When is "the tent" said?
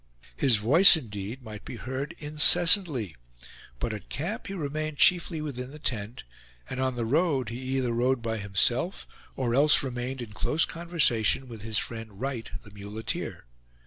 5.69-6.23